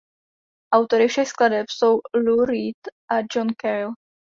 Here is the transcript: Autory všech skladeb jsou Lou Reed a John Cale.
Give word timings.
Autory 0.73 1.07
všech 1.07 1.27
skladeb 1.27 1.65
jsou 1.69 1.99
Lou 2.25 2.45
Reed 2.45 2.77
a 3.11 3.15
John 3.35 3.47
Cale. 3.61 3.91